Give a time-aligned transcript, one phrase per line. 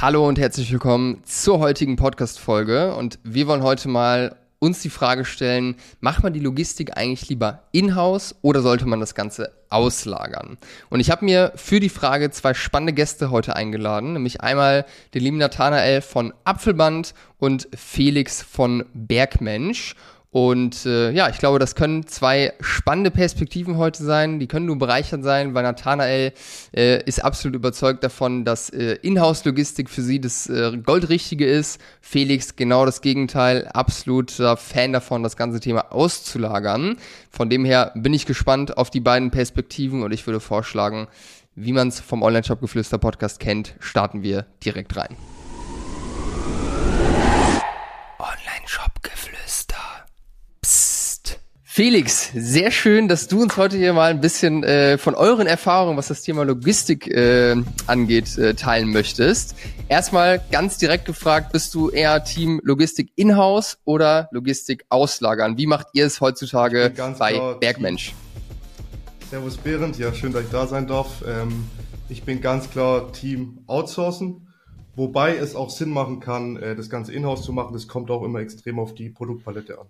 [0.00, 2.94] Hallo und herzlich willkommen zur heutigen Podcast-Folge.
[2.94, 7.64] Und wir wollen heute mal uns die Frage stellen, macht man die Logistik eigentlich lieber
[7.72, 10.56] in-house oder sollte man das Ganze auslagern?
[10.88, 14.84] Und ich habe mir für die Frage zwei spannende Gäste heute eingeladen, nämlich einmal
[15.14, 19.96] den lieben Nathanael von Apfelband und Felix von Bergmensch.
[20.30, 24.38] Und äh, ja, ich glaube, das können zwei spannende Perspektiven heute sein.
[24.38, 26.32] Die können nur bereichert sein, weil Nathanael
[26.76, 31.80] äh, ist absolut überzeugt davon, dass äh, Inhouse-Logistik für sie das äh, Goldrichtige ist.
[32.02, 36.98] Felix genau das Gegenteil, absoluter Fan davon, das ganze Thema auszulagern.
[37.30, 41.08] Von dem her bin ich gespannt auf die beiden Perspektiven und ich würde vorschlagen,
[41.54, 45.16] wie man es vom Online-Shop-Geflüster-Podcast kennt, starten wir direkt rein.
[51.78, 55.96] Felix, sehr schön, dass du uns heute hier mal ein bisschen äh, von euren Erfahrungen,
[55.96, 57.54] was das Thema Logistik äh,
[57.86, 59.54] angeht, äh, teilen möchtest.
[59.88, 65.56] Erstmal ganz direkt gefragt, bist du eher Team Logistik in-house oder Logistik auslagern?
[65.56, 68.12] Wie macht ihr es heutzutage bei Bergmensch?
[69.30, 71.22] Servus Behrend, ja schön, dass ich da sein darf.
[71.24, 71.66] Ähm,
[72.08, 74.48] ich bin ganz klar Team Outsourcen,
[74.96, 77.72] wobei es auch Sinn machen kann, äh, das Ganze in-house zu machen.
[77.72, 79.86] Das kommt auch immer extrem auf die Produktpalette an.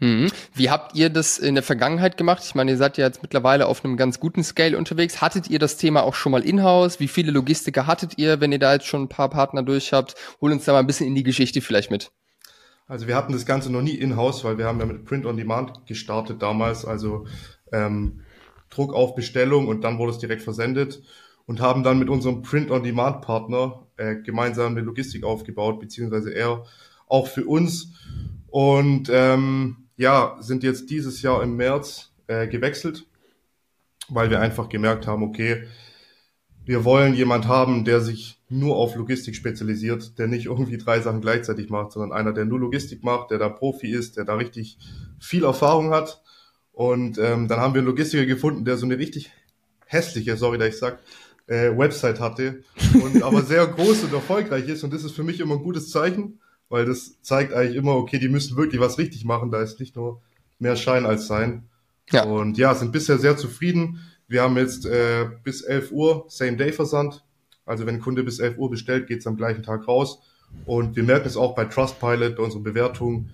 [0.00, 0.30] Mhm.
[0.54, 2.42] Wie habt ihr das in der Vergangenheit gemacht?
[2.44, 5.20] Ich meine, ihr seid ja jetzt mittlerweile auf einem ganz guten Scale unterwegs.
[5.20, 7.00] Hattet ihr das Thema auch schon mal in-house?
[7.00, 10.14] Wie viele Logistiker hattet ihr, wenn ihr da jetzt schon ein paar Partner durch habt?
[10.40, 12.12] Hol uns da mal ein bisschen in die Geschichte vielleicht mit.
[12.86, 15.36] Also wir hatten das Ganze noch nie in-house, weil wir haben ja mit Print on
[15.36, 17.26] Demand gestartet damals, also
[17.72, 18.22] ähm,
[18.70, 21.02] Druck auf Bestellung und dann wurde es direkt versendet
[21.44, 26.30] und haben dann mit unserem Print on Demand Partner äh, gemeinsam eine Logistik aufgebaut, beziehungsweise
[26.32, 26.64] er
[27.08, 27.94] auch für uns.
[28.48, 33.06] Und ähm, ja, sind jetzt dieses Jahr im März äh, gewechselt,
[34.08, 35.64] weil wir einfach gemerkt haben, okay,
[36.64, 41.20] wir wollen jemand haben, der sich nur auf Logistik spezialisiert, der nicht irgendwie drei Sachen
[41.20, 44.78] gleichzeitig macht, sondern einer, der nur Logistik macht, der da Profi ist, der da richtig
[45.18, 46.22] viel Erfahrung hat.
[46.72, 49.32] Und ähm, dann haben wir einen Logistiker gefunden, der so eine richtig
[49.86, 51.00] hässliche, sorry, dass ich sag,
[51.46, 52.62] äh, Website hatte
[53.02, 54.84] und aber sehr groß und erfolgreich ist.
[54.84, 56.38] Und das ist für mich immer ein gutes Zeichen,
[56.68, 59.50] weil das zeigt eigentlich immer, okay, die müssen wirklich was richtig machen.
[59.50, 60.20] Da ist nicht nur
[60.58, 61.68] mehr Schein als Sein.
[62.10, 62.24] Ja.
[62.24, 64.00] Und ja, sind bisher sehr zufrieden.
[64.28, 67.24] Wir haben jetzt äh, bis 11 Uhr Same-Day-Versand.
[67.64, 70.20] Also wenn ein Kunde bis 11 Uhr bestellt, geht's am gleichen Tag raus.
[70.64, 73.30] Und wir merken es auch bei Trustpilot, bei unseren Bewertungen.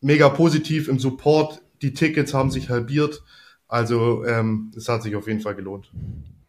[0.00, 1.62] Mega positiv im Support.
[1.82, 3.22] Die Tickets haben sich halbiert.
[3.66, 5.90] Also ähm, es hat sich auf jeden Fall gelohnt.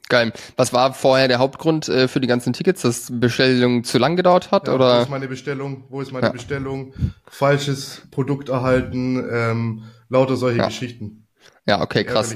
[0.09, 0.33] Geil.
[0.57, 4.51] Was war vorher der Hauptgrund äh, für die ganzen Tickets, dass Bestellung zu lang gedauert
[4.51, 4.67] hat?
[4.67, 4.97] Ja, oder?
[4.97, 5.83] Wo ist meine Bestellung?
[5.89, 6.31] Wo ist meine ja.
[6.31, 6.93] Bestellung?
[7.29, 10.65] Falsches Produkt erhalten, ähm, lauter solche ja.
[10.65, 11.27] Geschichten.
[11.67, 12.33] Ja, okay, krass.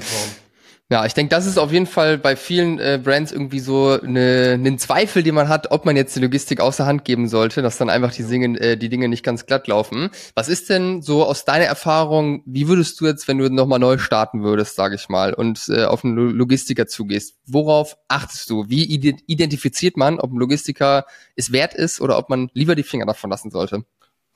[0.90, 4.50] Ja, ich denke, das ist auf jeden Fall bei vielen äh, Brands irgendwie so eine,
[4.52, 7.78] einen Zweifel, den man hat, ob man jetzt die Logistik außer Hand geben sollte, dass
[7.78, 10.10] dann einfach die, Dinge, äh, die Dinge nicht ganz glatt laufen.
[10.34, 13.96] Was ist denn so aus deiner Erfahrung, wie würdest du jetzt, wenn du nochmal neu
[13.96, 18.68] starten würdest, sage ich mal, und äh, auf einen Logistiker zugehst, worauf achtest du?
[18.68, 23.06] Wie identifiziert man, ob ein Logistiker es wert ist oder ob man lieber die Finger
[23.06, 23.84] davon lassen sollte?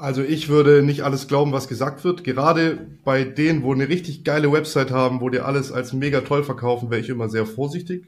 [0.01, 2.23] Also ich würde nicht alles glauben, was gesagt wird.
[2.23, 6.45] Gerade bei denen, wo eine richtig geile Website haben, wo die alles als mega toll
[6.45, 8.07] verkaufen, wäre ich immer sehr vorsichtig.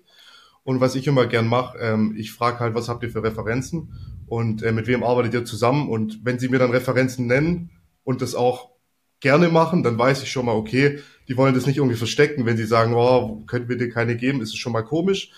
[0.63, 3.93] Und was ich immer gern mache, ähm, ich frage halt, was habt ihr für Referenzen
[4.27, 5.89] und äh, mit wem arbeitet ihr zusammen?
[5.89, 7.71] Und wenn sie mir dann Referenzen nennen
[8.05, 8.71] und das auch
[9.19, 12.47] gerne machen, dann weiß ich schon mal, okay, die wollen das nicht irgendwie verstecken.
[12.47, 15.33] Wenn sie sagen, oh, könnten wir dir keine geben, ist es schon mal komisch.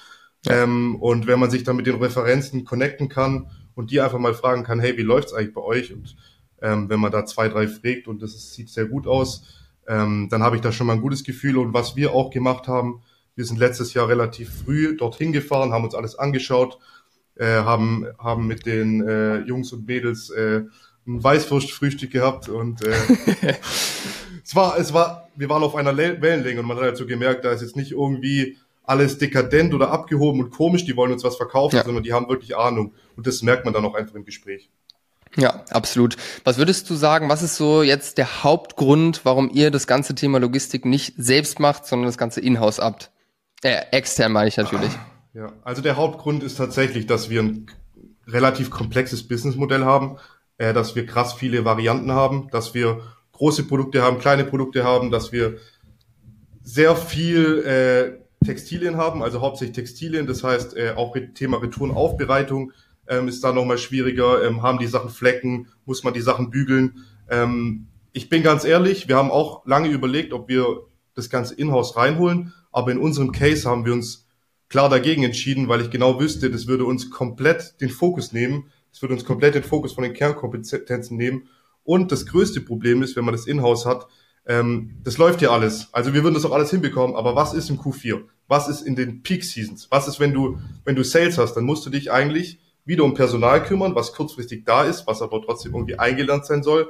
[0.45, 0.65] Ja.
[0.65, 4.35] Ähm, und wenn man sich dann mit den Referenzen connecten kann und die einfach mal
[4.35, 5.95] fragen kann, hey, wie läuft's eigentlich bei euch?
[5.95, 6.15] Und
[6.63, 9.45] ähm, wenn man da zwei, drei fragt und das ist, sieht sehr gut aus,
[9.89, 11.59] ähm, dann habe ich da schon mal ein gutes Gefühl.
[11.59, 13.03] Und was wir auch gemacht haben,
[13.35, 16.79] wir sind letztes Jahr relativ früh dorthin gefahren, haben uns alles angeschaut,
[17.37, 20.63] äh, haben, haben mit den äh, Jungs und Mädels äh,
[21.07, 22.93] ein Weißwurstfrühstück gehabt und äh,
[24.45, 27.45] es war, es war, wir waren auf einer Wellenlänge und man hat halt so gemerkt,
[27.45, 31.37] da ist jetzt nicht irgendwie alles dekadent oder abgehoben und komisch, die wollen uns was
[31.37, 31.85] verkaufen, ja.
[31.85, 34.71] sondern die haben wirklich Ahnung und das merkt man dann auch einfach im Gespräch.
[35.37, 36.17] Ja, absolut.
[36.45, 40.39] Was würdest du sagen, was ist so jetzt der Hauptgrund, warum ihr das ganze Thema
[40.39, 43.11] Logistik nicht selbst macht, sondern das ganze in-house habt?
[43.63, 44.93] Äh, extern meine ich natürlich.
[45.35, 47.67] Ja, also der Hauptgrund ist tatsächlich, dass wir ein
[48.27, 50.19] relativ komplexes Businessmodell haben,
[50.59, 53.01] äh, dass wir krass viele Varianten haben, dass wir
[53.33, 55.57] große Produkte haben, kleine Produkte haben, dass wir
[56.63, 62.73] sehr viel äh, Textilien haben, also hauptsächlich Textilien, das heißt äh, auch Thema Retourenaufbereitung,
[63.13, 64.43] ähm, ist da nochmal schwieriger.
[64.45, 65.69] Ähm, haben die Sachen Flecken?
[65.85, 67.05] Muss man die Sachen bügeln?
[67.29, 70.83] Ähm, ich bin ganz ehrlich, wir haben auch lange überlegt, ob wir
[71.15, 74.29] das Ganze in-house reinholen, aber in unserem Case haben wir uns
[74.69, 78.71] klar dagegen entschieden, weil ich genau wüsste, das würde uns komplett den Fokus nehmen.
[78.91, 81.49] Das würde uns komplett den Fokus von den Kernkompetenzen nehmen.
[81.85, 84.07] Und das größte Problem ist, wenn man das Inhouse hat,
[84.47, 85.89] ähm, das läuft ja alles.
[85.93, 87.17] Also wir würden das auch alles hinbekommen.
[87.17, 88.23] Aber was ist im Q4?
[88.49, 89.89] Was ist in den Peak Seasons?
[89.91, 91.55] Was ist, wenn du, wenn du Sales hast?
[91.55, 95.41] Dann musst du dich eigentlich wieder um Personal kümmern, was kurzfristig da ist, was aber
[95.43, 96.89] trotzdem irgendwie eingelernt sein soll.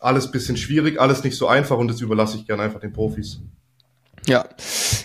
[0.00, 3.40] Alles bisschen schwierig, alles nicht so einfach und das überlasse ich gerne einfach den Profis.
[4.26, 4.44] Ja,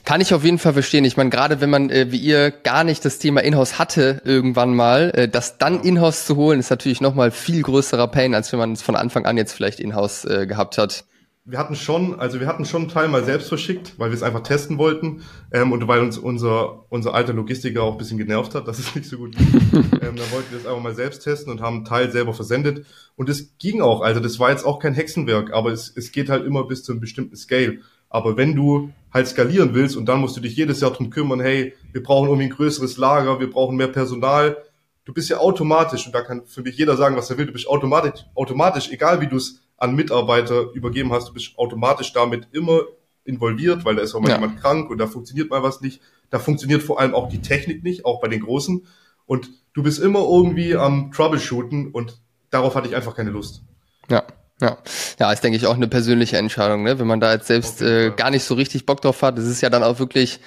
[0.03, 1.05] kann ich auf jeden Fall verstehen.
[1.05, 4.75] Ich meine, gerade wenn man äh, wie ihr gar nicht das Thema Inhouse hatte irgendwann
[4.75, 8.59] mal, äh, das dann Inhouse zu holen, ist natürlich nochmal viel größerer Pain, als wenn
[8.59, 11.05] man es von Anfang an jetzt vielleicht Inhouse äh, gehabt hat.
[11.45, 14.23] Wir hatten schon, also wir hatten schon einen Teil mal selbst verschickt, weil wir es
[14.23, 18.55] einfach testen wollten ähm, und weil uns unser unser alter Logistiker auch ein bisschen genervt
[18.55, 19.53] hat, dass es nicht so gut lief.
[19.73, 22.85] ähm, da wollten wir es einfach mal selbst testen und haben einen Teil selber versendet
[23.17, 23.99] und es ging auch.
[23.99, 26.93] Also das war jetzt auch kein Hexenwerk, aber es, es geht halt immer bis zu
[26.93, 27.79] einem bestimmten Scale.
[28.07, 31.41] Aber wenn du halt skalieren willst und dann musst du dich jedes Jahr drum kümmern,
[31.41, 34.55] hey, wir brauchen irgendwie ein größeres Lager, wir brauchen mehr Personal,
[35.03, 37.51] du bist ja automatisch, und da kann für mich jeder sagen, was er will, du
[37.51, 42.47] bist automatisch, automatisch, egal wie du es an Mitarbeiter übergeben hast, du bist automatisch damit
[42.53, 42.83] immer
[43.25, 44.35] involviert, weil da ist auch mal ja.
[44.35, 46.01] jemand krank und da funktioniert mal was nicht.
[46.29, 48.87] Da funktioniert vor allem auch die Technik nicht, auch bei den Großen.
[49.25, 53.61] Und du bist immer irgendwie am Troubleshooten und darauf hatte ich einfach keine Lust.
[54.09, 54.23] Ja.
[54.61, 54.77] Ja,
[55.19, 56.97] ja, ist denke ich auch eine persönliche Entscheidung, ne?
[56.97, 59.61] Wenn man da jetzt selbst äh, gar nicht so richtig Bock drauf hat, das ist
[59.61, 60.39] ja dann auch wirklich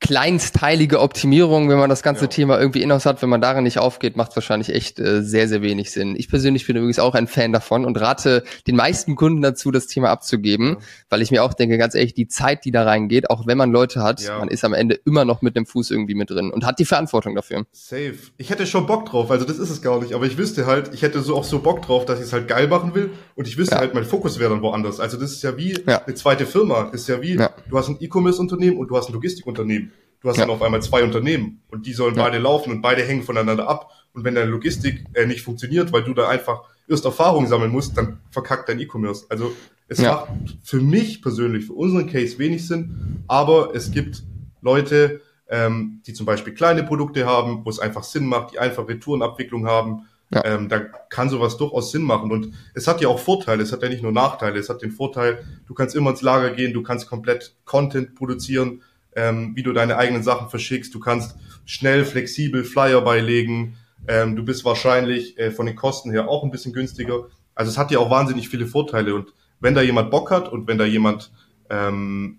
[0.00, 2.28] kleinsteilige Optimierung, wenn man das ganze ja.
[2.28, 5.48] Thema irgendwie inhouse hat, wenn man darin nicht aufgeht, macht es wahrscheinlich echt äh, sehr,
[5.48, 6.14] sehr wenig Sinn.
[6.16, 9.88] Ich persönlich bin übrigens auch ein Fan davon und rate den meisten Kunden dazu, das
[9.88, 10.76] Thema abzugeben, ja.
[11.10, 13.72] weil ich mir auch denke, ganz ehrlich, die Zeit, die da reingeht, auch wenn man
[13.72, 14.38] Leute hat, ja.
[14.38, 16.84] man ist am Ende immer noch mit dem Fuß irgendwie mit drin und hat die
[16.84, 17.66] Verantwortung dafür.
[17.72, 18.14] Safe.
[18.36, 20.94] Ich hätte schon Bock drauf, also das ist es gar nicht, aber ich wüsste halt,
[20.94, 23.48] ich hätte so auch so Bock drauf, dass ich es halt geil machen will und
[23.48, 25.00] ich wüsste halt, mein Fokus wäre dann woanders.
[25.00, 26.84] Also das ist ja wie eine zweite Firma.
[26.92, 29.87] Das ist ja wie, du hast ein E-Commerce-Unternehmen und du hast ein Logistikunternehmen.
[30.20, 30.44] Du hast ja.
[30.44, 32.24] dann auf einmal zwei Unternehmen und die sollen ja.
[32.24, 33.90] beide laufen und beide hängen voneinander ab.
[34.12, 37.96] Und wenn deine Logistik äh, nicht funktioniert, weil du da einfach erst Erfahrung sammeln musst,
[37.96, 39.26] dann verkackt dein E-Commerce.
[39.28, 39.52] Also
[39.86, 40.12] es ja.
[40.12, 40.28] macht
[40.62, 44.24] für mich persönlich, für unseren Case wenig Sinn, aber es gibt
[44.60, 48.88] Leute, ähm, die zum Beispiel kleine Produkte haben, wo es einfach Sinn macht, die einfach
[48.88, 50.06] Retourenabwicklung haben.
[50.30, 50.44] Ja.
[50.44, 52.30] Ähm, da kann sowas durchaus Sinn machen.
[52.30, 54.58] Und es hat ja auch Vorteile, es hat ja nicht nur Nachteile.
[54.58, 58.82] Es hat den Vorteil, du kannst immer ins Lager gehen, du kannst komplett Content produzieren,
[59.16, 60.94] ähm, wie du deine eigenen Sachen verschickst.
[60.94, 63.76] Du kannst schnell, flexibel Flyer beilegen.
[64.06, 67.26] Ähm, du bist wahrscheinlich äh, von den Kosten her auch ein bisschen günstiger.
[67.54, 69.14] Also es hat ja auch wahnsinnig viele Vorteile.
[69.14, 71.32] Und wenn da jemand Bock hat und wenn da jemand
[71.70, 72.38] ähm,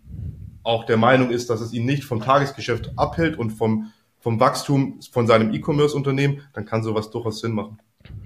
[0.63, 4.99] auch der Meinung ist, dass es ihn nicht vom Tagesgeschäft abhält und vom, vom Wachstum
[5.11, 7.79] von seinem E-Commerce-Unternehmen, dann kann sowas durchaus Sinn machen.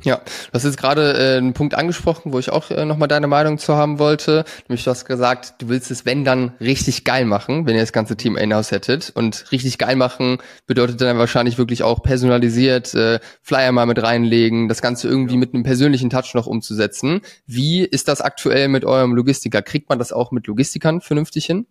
[0.03, 3.27] Ja, du hast jetzt gerade äh, einen Punkt angesprochen, wo ich auch äh, nochmal deine
[3.27, 4.43] Meinung zu haben wollte.
[4.67, 7.93] Nämlich du hast gesagt, du willst es, wenn dann, richtig geil machen, wenn ihr das
[7.93, 9.11] ganze Team in-house hättet.
[9.15, 14.67] Und richtig geil machen bedeutet dann wahrscheinlich wirklich auch personalisiert, äh, Flyer mal mit reinlegen,
[14.67, 15.39] das Ganze irgendwie ja.
[15.39, 17.21] mit einem persönlichen Touch noch umzusetzen.
[17.45, 19.61] Wie ist das aktuell mit eurem Logistiker?
[19.61, 21.65] Kriegt man das auch mit Logistikern vernünftig hin?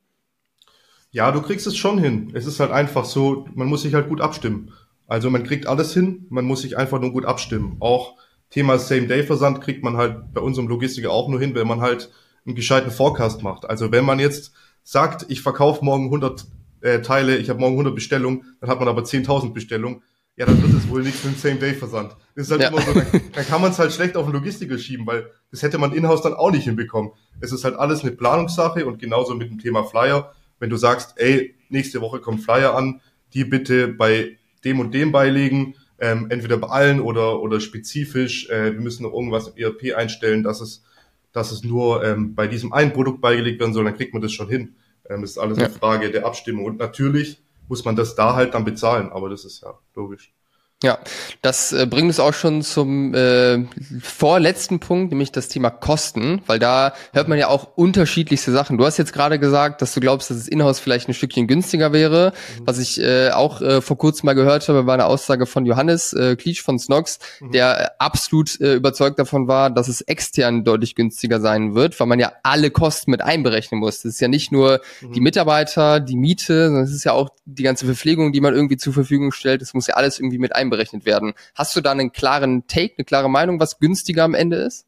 [1.11, 2.31] Ja, du kriegst es schon hin.
[2.33, 4.73] Es ist halt einfach so, man muss sich halt gut abstimmen.
[5.13, 7.77] Also man kriegt alles hin, man muss sich einfach nur gut abstimmen.
[7.81, 8.17] Auch
[8.49, 12.11] Thema Same-Day-Versand kriegt man halt bei unserem Logistiker auch nur hin, wenn man halt
[12.47, 13.69] einen gescheiten Forecast macht.
[13.69, 14.55] Also wenn man jetzt
[14.85, 16.47] sagt, ich verkaufe morgen 100
[16.81, 20.03] äh, Teile, ich habe morgen 100 Bestellungen, dann hat man aber 10.000 Bestellungen,
[20.37, 22.17] ja, dann wird es wohl nichts mit dem Same-Day-Versand.
[22.35, 22.69] Das ist halt ja.
[22.69, 25.63] immer so, dann, dann kann man es halt schlecht auf den Logistiker schieben, weil das
[25.63, 27.13] hätte man in-house dann auch nicht hinbekommen.
[27.43, 30.33] Es ist halt alles eine Planungssache und genauso mit dem Thema Flyer.
[30.59, 33.03] Wenn du sagst, ey, nächste Woche kommt Flyer an,
[33.35, 38.49] die bitte bei dem und dem beilegen, ähm, entweder bei allen oder, oder spezifisch.
[38.51, 40.85] Äh, wir müssen noch irgendwas im ERP einstellen, dass es,
[41.33, 44.33] dass es nur ähm, bei diesem einen Produkt beigelegt werden soll, dann kriegt man das
[44.33, 44.75] schon hin.
[45.09, 45.67] Ähm, das ist alles ja.
[45.67, 46.65] eine Frage der Abstimmung.
[46.65, 50.33] Und natürlich muss man das da halt dann bezahlen, aber das ist ja logisch.
[50.83, 50.99] Ja,
[51.43, 53.65] das äh, bringt es auch schon zum äh,
[54.03, 58.79] vorletzten Punkt, nämlich das Thema Kosten, weil da hört man ja auch unterschiedlichste Sachen.
[58.79, 61.93] Du hast jetzt gerade gesagt, dass du glaubst, dass es Inhouse vielleicht ein Stückchen günstiger
[61.93, 62.33] wäre.
[62.59, 62.67] Mhm.
[62.67, 66.15] Was ich äh, auch äh, vor kurzem mal gehört habe, war eine Aussage von Johannes
[66.15, 67.53] äh, Klitsch von Snox, mhm.
[67.53, 72.09] der äh, absolut äh, überzeugt davon war, dass es extern deutlich günstiger sein wird, weil
[72.09, 74.03] man ja alle Kosten mit einberechnen muss.
[74.03, 75.13] Das ist ja nicht nur mhm.
[75.13, 78.77] die Mitarbeiter, die Miete, sondern es ist ja auch die ganze Verpflegung, die man irgendwie
[78.77, 79.63] zur Verfügung stellt.
[79.63, 81.35] Das muss ja alles irgendwie mit einberechnen einberechnet werden.
[81.55, 84.87] Hast du da einen klaren Take, eine klare Meinung, was günstiger am Ende ist?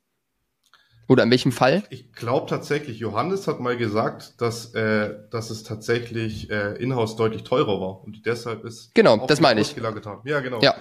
[1.06, 1.82] Oder in welchem Fall?
[1.90, 7.44] Ich glaube tatsächlich, Johannes hat mal gesagt, dass, äh, dass es tatsächlich äh, in-house deutlich
[7.44, 9.76] teurer war und deshalb ist genau, das meine ich.
[9.76, 10.62] Ja, genau.
[10.62, 10.74] Ja,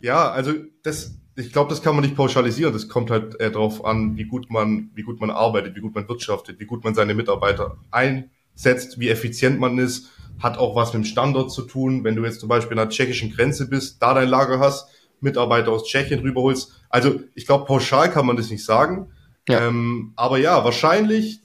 [0.00, 0.52] ja also
[0.84, 2.72] das, ich glaube, das kann man nicht pauschalisieren.
[2.72, 5.96] Das kommt halt äh, darauf an, wie gut man, wie gut man arbeitet, wie gut
[5.96, 10.92] man wirtschaftet, wie gut man seine Mitarbeiter einsetzt, wie effizient man ist hat auch was
[10.92, 12.04] mit dem Standort zu tun.
[12.04, 14.88] Wenn du jetzt zum Beispiel an der tschechischen Grenze bist, da dein Lager hast,
[15.20, 16.72] Mitarbeiter aus Tschechien rüberholst.
[16.88, 19.12] Also ich glaube, pauschal kann man das nicht sagen.
[19.48, 19.66] Ja.
[19.66, 21.40] Ähm, aber ja, wahrscheinlich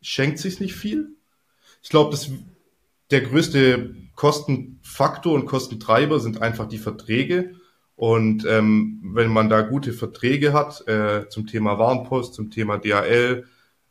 [0.00, 1.10] schenkt sich nicht viel.
[1.82, 2.30] Ich glaube, dass
[3.10, 7.54] der größte Kostenfaktor und Kostentreiber sind einfach die Verträge.
[7.94, 13.44] Und ähm, wenn man da gute Verträge hat äh, zum Thema Warenpost, zum Thema DHL,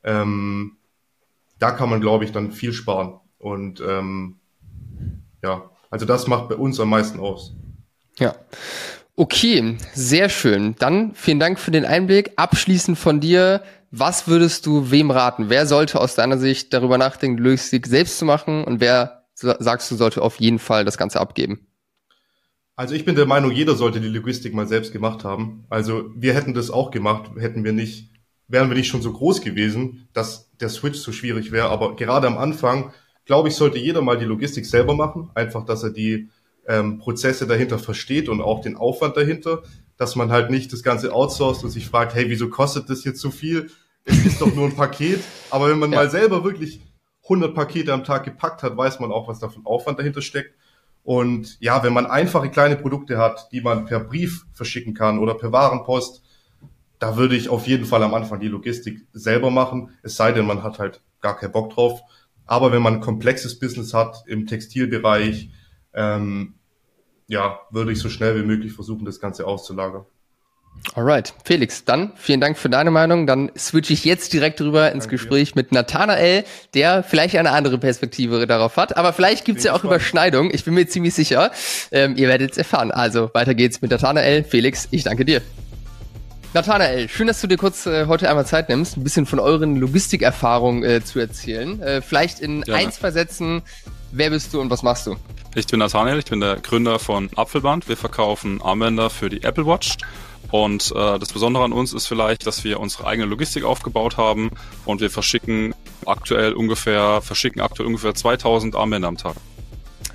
[0.03, 0.77] ähm,
[1.59, 3.19] da kann man, glaube ich, dann viel sparen.
[3.37, 4.40] Und ähm,
[5.43, 7.53] ja, also das macht bei uns am meisten aus.
[8.17, 8.35] Ja.
[9.15, 10.75] Okay, sehr schön.
[10.79, 12.31] Dann vielen Dank für den Einblick.
[12.37, 15.49] Abschließend von dir, was würdest du wem raten?
[15.49, 19.95] Wer sollte aus deiner Sicht darüber nachdenken, Logistik selbst zu machen und wer sagst du,
[19.95, 21.67] sollte auf jeden Fall das Ganze abgeben?
[22.75, 25.65] Also ich bin der Meinung, jeder sollte die Logistik mal selbst gemacht haben.
[25.69, 28.11] Also wir hätten das auch gemacht, hätten wir nicht,
[28.47, 31.69] wären wir nicht schon so groß gewesen, dass der Switch so schwierig wäre.
[31.69, 32.93] Aber gerade am Anfang,
[33.25, 35.29] glaube ich, sollte jeder mal die Logistik selber machen.
[35.33, 36.29] Einfach, dass er die
[36.67, 39.63] ähm, Prozesse dahinter versteht und auch den Aufwand dahinter,
[39.97, 43.19] dass man halt nicht das Ganze outsourced und sich fragt, hey, wieso kostet das jetzt
[43.19, 43.69] so viel?
[44.03, 45.21] Es ist doch nur ein Paket.
[45.49, 45.99] Aber wenn man ja.
[45.99, 46.81] mal selber wirklich
[47.23, 50.21] 100 Pakete am Tag gepackt hat, weiß man auch, was da für ein Aufwand dahinter
[50.21, 50.55] steckt.
[51.03, 55.33] Und ja, wenn man einfache kleine Produkte hat, die man per Brief verschicken kann oder
[55.33, 56.23] per Warenpost,
[56.99, 60.45] da würde ich auf jeden Fall am Anfang die Logistik selber machen, es sei denn,
[60.45, 62.01] man hat halt gar keinen Bock drauf.
[62.51, 65.51] Aber wenn man ein komplexes Business hat im Textilbereich,
[65.93, 66.55] ähm,
[67.27, 70.03] ja, würde ich so schnell wie möglich versuchen, das Ganze auszulagern.
[70.93, 73.25] Alright, Felix, dann vielen Dank für deine Meinung.
[73.25, 75.59] Dann switche ich jetzt direkt rüber ins Danke Gespräch dir.
[75.59, 76.43] mit Nathanael,
[76.73, 79.95] der vielleicht eine andere Perspektive darauf hat, aber vielleicht gibt's ja auch spannend.
[79.95, 80.53] Überschneidungen.
[80.53, 81.51] Ich bin mir ziemlich sicher.
[81.93, 82.91] Ähm, ihr werdet es erfahren.
[82.91, 84.43] Also weiter geht's mit Nathanael.
[84.43, 85.41] Felix, ich danke dir.
[86.53, 89.77] Nathanael, schön, dass du dir kurz äh, heute einmal Zeit nimmst, ein bisschen von euren
[89.77, 91.81] Logistikerfahrungen äh, zu erzählen.
[91.81, 92.77] Äh, vielleicht in Gerne.
[92.87, 93.61] ein, zwei Sätzen,
[94.11, 95.15] wer bist du und was machst du?
[95.55, 97.87] Ich bin Nathanael, ich bin der Gründer von Apfelband.
[97.87, 99.95] Wir verkaufen Armbänder für die Apple Watch.
[100.51, 104.51] Und äh, das Besondere an uns ist vielleicht, dass wir unsere eigene Logistik aufgebaut haben
[104.83, 105.73] und wir verschicken
[106.05, 109.35] aktuell ungefähr, verschicken aktuell ungefähr 2000 Armbänder am Tag.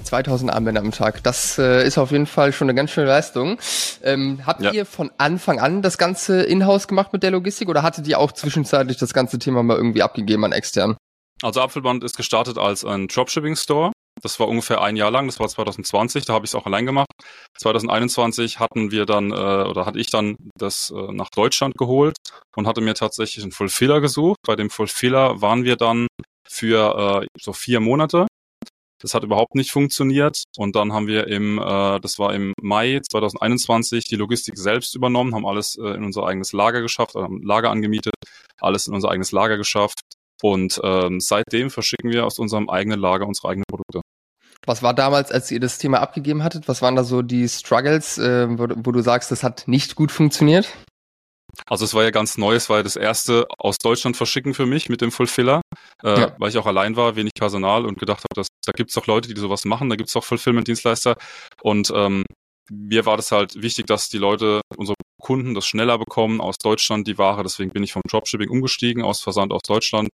[0.07, 1.23] 2000 Armbänder am Tag.
[1.23, 3.59] Das äh, ist auf jeden Fall schon eine ganz schöne Leistung.
[4.03, 4.73] Ähm, habt ja.
[4.73, 8.33] ihr von Anfang an das Ganze in-house gemacht mit der Logistik oder hattet ihr auch
[8.33, 10.97] zwischenzeitlich das ganze Thema mal irgendwie abgegeben an extern?
[11.43, 15.49] Also Apfelband ist gestartet als ein Dropshipping-Store das war ungefähr ein Jahr lang, das war
[15.49, 17.09] 2020, da habe ich es auch allein gemacht.
[17.59, 22.17] 2021 hatten wir dann, äh, oder hatte ich dann das äh, nach Deutschland geholt
[22.57, 24.39] und hatte mir tatsächlich einen Fulfiller gesucht.
[24.47, 26.07] Bei dem Fulfiller waren wir dann
[26.49, 28.27] für äh, so vier Monate.
[29.01, 30.45] Das hat überhaupt nicht funktioniert.
[30.57, 35.35] Und dann haben wir im, äh, das war im Mai 2021, die Logistik selbst übernommen,
[35.35, 38.15] haben alles äh, in unser eigenes Lager geschafft, haben Lager angemietet,
[38.61, 40.01] alles in unser eigenes Lager geschafft.
[40.43, 44.01] Und ähm, seitdem verschicken wir aus unserem eigenen Lager unsere eigenen Produkte.
[44.65, 46.69] Was war damals, als ihr das Thema abgegeben hattet?
[46.69, 50.11] Was waren da so die Struggles, äh, wo, wo, du sagst, das hat nicht gut
[50.11, 50.69] funktioniert?
[51.67, 54.67] Also es war ja ganz neu, es war ja das erste aus Deutschland verschicken für
[54.67, 55.63] mich mit dem Fulfiller,
[56.03, 56.37] äh, ja.
[56.39, 59.33] weil ich auch allein war, wenig Personal und gedacht habe, dass, da gibt's doch Leute,
[59.33, 61.17] die sowas machen, da gibt's doch Fulfillment-Dienstleister
[61.63, 62.25] und ähm,
[62.71, 67.07] mir war das halt wichtig, dass die Leute, unsere Kunden das schneller bekommen aus Deutschland,
[67.07, 67.43] die Ware.
[67.43, 70.09] Deswegen bin ich vom Dropshipping umgestiegen, aus Versand aus Deutschland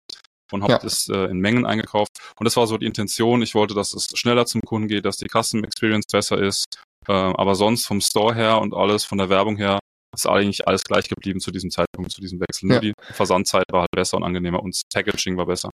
[0.53, 0.79] und habe ja.
[0.79, 2.11] das äh, in Mengen eingekauft.
[2.39, 3.43] Und das war so die Intention.
[3.43, 6.67] Ich wollte, dass es schneller zum Kunden geht, dass die Custom Experience besser ist.
[7.09, 9.81] Äh, aber sonst vom Store her und alles von der Werbung her
[10.15, 12.69] ist eigentlich alles gleich geblieben zu diesem Zeitpunkt, zu diesem Wechsel.
[12.69, 12.75] Ja.
[12.75, 15.71] Nur die Versandzeit war halt besser und angenehmer und das Packaging war besser.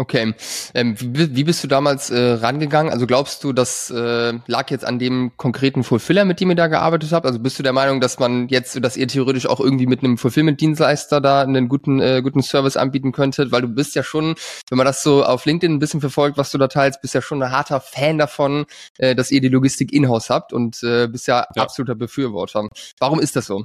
[0.00, 0.32] Okay.
[0.74, 2.92] Ähm, wie, bist du damals äh, rangegangen?
[2.92, 6.68] Also glaubst du, das äh, lag jetzt an dem konkreten Fulfiller, mit dem ihr da
[6.68, 7.26] gearbeitet habt?
[7.26, 10.16] Also bist du der Meinung, dass man jetzt, dass ihr theoretisch auch irgendwie mit einem
[10.16, 13.50] Fulfillment-Dienstleister da einen guten, äh, guten Service anbieten könntet?
[13.50, 14.36] Weil du bist ja schon,
[14.70, 17.20] wenn man das so auf LinkedIn ein bisschen verfolgt, was du da teilst, bist ja
[17.20, 18.66] schon ein harter Fan davon,
[18.98, 22.68] äh, dass ihr die Logistik in-house habt und äh, bist ja, ja absoluter Befürworter.
[23.00, 23.64] Warum ist das so?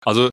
[0.00, 0.30] Also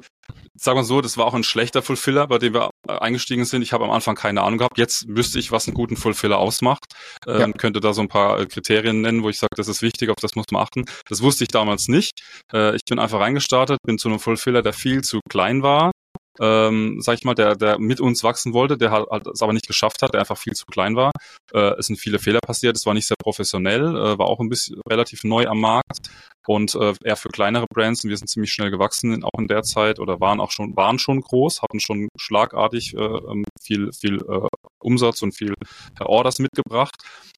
[0.55, 3.62] sagen wir so, das war auch ein schlechter Fulfiller, bei dem wir eingestiegen sind.
[3.62, 4.77] Ich habe am Anfang keine Ahnung gehabt.
[4.77, 6.86] Jetzt wüsste ich, was einen guten Fulfiller ausmacht.
[7.27, 7.51] Ähm, ja.
[7.51, 10.17] Könnte da so ein paar äh, Kriterien nennen, wo ich sage, das ist wichtig, auf
[10.21, 10.86] das muss man achten.
[11.07, 12.21] Das wusste ich damals nicht.
[12.53, 15.91] Äh, ich bin einfach reingestartet, bin zu einem Fulfiller, der viel zu klein war,
[16.39, 19.53] ähm, sag ich mal, der, der mit uns wachsen wollte, der halt, halt es aber
[19.53, 21.12] nicht geschafft hat, der einfach viel zu klein war.
[21.53, 24.50] Äh, es sind viele Fehler passiert, es war nicht sehr professionell, äh, war auch ein
[24.50, 26.10] bisschen relativ neu am Markt
[26.48, 28.03] und äh, eher für kleinere Brands.
[28.03, 31.00] Und wir sind ziemlich schnell gewachsen, auch in der Zeit oder waren auch schon, waren
[31.00, 34.48] schon groß, hatten schon schlagartig äh, ähm, viel, viel äh,
[34.79, 35.53] Umsatz und viel
[36.00, 36.96] äh, Orders mitgebracht.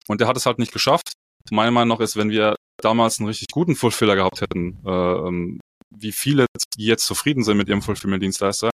[0.07, 1.13] Und der hat es halt nicht geschafft.
[1.49, 5.59] Meiner Meinung nach ist, wenn wir damals einen richtig guten Fulfiller gehabt hätten, äh, ähm,
[5.93, 6.45] wie viele,
[6.77, 8.70] jetzt zufrieden sind mit ihrem Fulfillment-Dienstleister,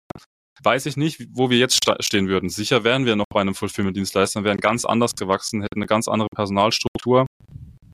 [0.64, 2.50] weiß ich nicht, wo wir jetzt stehen würden.
[2.50, 6.30] Sicher wären wir noch bei einem Fulfillment-Dienstleister, wären ganz anders gewachsen, hätten eine ganz andere
[6.34, 7.26] Personalstruktur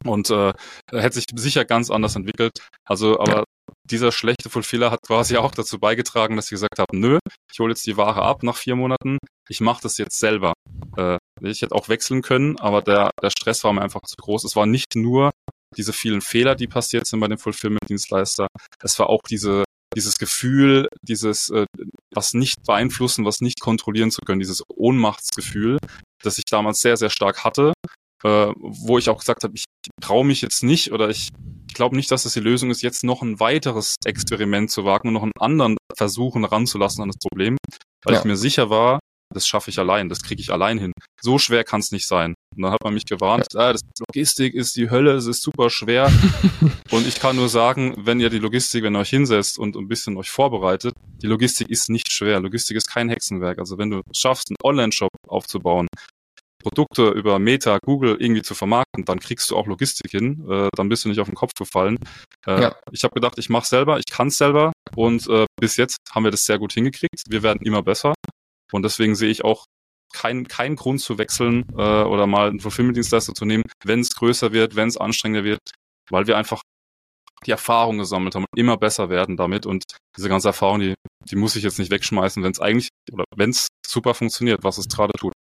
[0.06, 0.54] und äh,
[0.92, 2.54] hätte sich sicher ganz anders entwickelt.
[2.86, 3.46] Also, aber
[3.90, 7.20] dieser schlechte Fulfiller hat quasi auch dazu beigetragen, dass sie gesagt haben, nö,
[7.52, 9.18] ich hole jetzt die Ware ab nach vier Monaten,
[9.50, 10.54] ich mache das jetzt selber.
[10.98, 14.44] Äh, ich hätte auch wechseln können, aber der, der Stress war mir einfach zu groß.
[14.46, 15.32] Es war nicht nur
[15.76, 18.48] diese vielen Fehler, die passiert sind bei dem Fulfillment-Dienstleister,
[18.82, 19.64] es war auch diese
[19.96, 21.66] dieses Gefühl, dieses äh,
[22.14, 25.78] was nicht beeinflussen, was nicht kontrollieren zu können, dieses Ohnmachtsgefühl,
[26.22, 27.74] das ich damals sehr, sehr stark hatte,
[28.24, 29.66] äh, wo ich auch gesagt habe, ich
[30.02, 31.30] traue mich jetzt nicht oder ich,
[31.68, 35.10] ich glaube nicht, dass das die Lösung ist, jetzt noch ein weiteres Experiment zu wagen
[35.10, 37.58] und noch einen anderen versuchen ranzulassen an das Problem,
[38.04, 38.20] weil ja.
[38.20, 39.00] ich mir sicher war,
[39.34, 40.92] das schaffe ich allein, das kriege ich allein hin.
[41.22, 42.36] So schwer kann es nicht sein.
[42.56, 45.70] Und dann hat man mich gewarnt, ah, das Logistik ist die Hölle, es ist super
[45.70, 46.12] schwer.
[46.92, 49.88] und ich kann nur sagen, wenn ihr die Logistik, wenn ihr euch hinsetzt und ein
[49.88, 52.40] bisschen euch vorbereitet, die Logistik ist nicht schwer.
[52.40, 53.60] Logistik ist kein Hexenwerk.
[53.60, 55.88] Also wenn du schaffst, einen Online-Shop aufzubauen,
[56.64, 60.90] Produkte über Meta, Google irgendwie zu vermarkten, dann kriegst du auch Logistik hin, äh, dann
[60.90, 61.98] bist du nicht auf den Kopf gefallen.
[62.48, 62.76] Äh, ja.
[62.92, 66.32] Ich habe gedacht, ich mache selber, ich kann selber und äh, bis jetzt haben wir
[66.32, 67.24] das sehr gut hingekriegt.
[67.28, 68.14] Wir werden immer besser
[68.74, 69.66] und deswegen sehe ich auch
[70.14, 74.52] keinen kein Grund zu wechseln äh, oder mal einen Fulfillment-Dienstleister zu nehmen, wenn es größer
[74.52, 75.60] wird, wenn es anstrengender wird,
[76.10, 76.62] weil wir einfach
[77.46, 79.84] die Erfahrung gesammelt haben und immer besser werden damit und
[80.16, 80.94] diese ganze Erfahrung, die,
[81.30, 84.78] die muss ich jetzt nicht wegschmeißen, wenn es eigentlich oder wenn es super funktioniert, was
[84.78, 85.34] es gerade tut.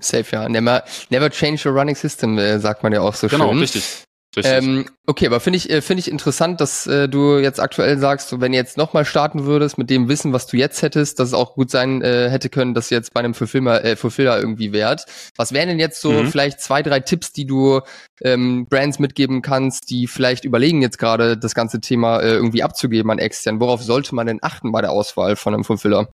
[0.00, 0.48] Safe, ja.
[0.48, 3.50] Never, never change a running system, äh, sagt man ja auch so genau, schön.
[3.50, 4.04] Genau, richtig.
[4.36, 8.30] Ähm, okay, aber finde ich, äh, finde ich interessant, dass äh, du jetzt aktuell sagst,
[8.30, 11.28] so, wenn du jetzt nochmal starten würdest mit dem Wissen, was du jetzt hättest, dass
[11.28, 14.38] es auch gut sein äh, hätte können, dass du jetzt bei einem Fulfiller, äh, Fulfiller
[14.38, 15.04] irgendwie wärt.
[15.36, 16.28] Was wären denn jetzt so mhm.
[16.28, 17.80] vielleicht zwei, drei Tipps, die du
[18.22, 23.10] ähm, Brands mitgeben kannst, die vielleicht überlegen jetzt gerade das ganze Thema äh, irgendwie abzugeben
[23.10, 23.60] an extern?
[23.60, 26.08] Worauf sollte man denn achten bei der Auswahl von einem Fulfiller?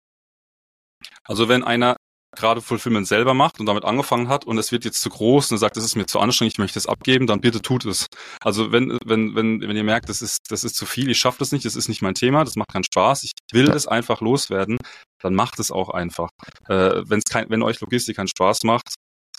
[1.25, 1.96] Also wenn einer
[2.37, 5.57] gerade Fulfillment selber macht und damit angefangen hat und es wird jetzt zu groß und
[5.57, 8.07] er sagt, das ist mir zu anstrengend, ich möchte es abgeben, dann bitte tut es.
[8.40, 11.38] Also wenn, wenn, wenn, wenn ihr merkt, das ist, das ist zu viel, ich schaffe
[11.38, 14.21] das nicht, das ist nicht mein Thema, das macht keinen Spaß, ich will es einfach
[14.21, 14.78] loswerden,
[15.23, 16.28] dann macht es auch einfach.
[16.69, 18.95] Äh, wenn's kein, wenn euch Logistik keinen Spaß macht,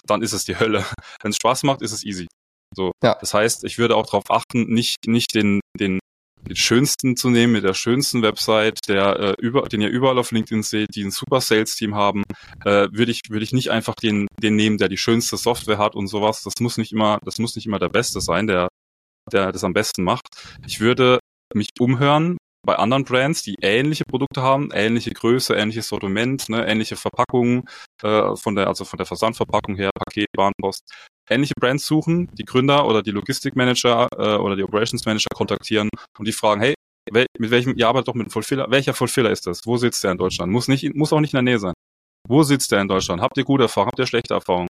[0.06, 0.86] dann ist es die Hölle.
[1.22, 2.28] Wenn es Spaß macht, ist es easy.
[2.76, 2.92] So.
[3.04, 3.18] Ja.
[3.20, 6.00] Das heißt, ich würde auch darauf achten, nicht, nicht den, den
[6.48, 10.32] den schönsten zu nehmen, mit der schönsten Website, der äh, über, den ihr überall auf
[10.32, 12.24] LinkedIn seht, die ein super Sales-Team haben,
[12.66, 15.96] äh, würde ich würde ich nicht einfach den den nehmen, der die schönste Software hat
[15.96, 16.44] und sowas.
[16.44, 18.68] Das muss nicht immer das muss nicht immer der Beste sein, der
[19.32, 20.28] der das am besten macht.
[20.66, 21.20] Ich würde
[21.54, 26.98] mich umhören bei anderen Brands, die ähnliche Produkte haben, ähnliche Größe, ähnliches Sortiment, ne, ähnliche
[26.98, 27.64] Verpackungen
[28.04, 30.84] äh, von der also von der Versandverpackung her, Paket, Bahnpost,
[31.30, 36.28] ähnliche Brands suchen, die Gründer oder die Logistikmanager äh, oder die Operations Manager kontaktieren und
[36.28, 36.74] die fragen, hey,
[37.12, 39.62] wel mit welchem, ihr arbeitet doch mit einem Fulfiller, welcher Fulfiller ist das?
[39.66, 40.52] Wo sitzt der in Deutschland?
[40.52, 41.74] Muss nicht, muss auch nicht in der Nähe sein.
[42.28, 43.22] Wo sitzt der in Deutschland?
[43.22, 43.92] Habt ihr gute Erfahrungen?
[43.92, 44.68] Habt ihr schlechte Erfahrungen?